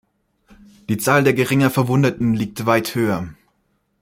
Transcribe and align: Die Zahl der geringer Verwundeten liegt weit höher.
Die 0.89 0.97
Zahl 0.97 1.23
der 1.23 1.35
geringer 1.35 1.69
Verwundeten 1.69 2.33
liegt 2.33 2.65
weit 2.65 2.95
höher. 2.95 3.35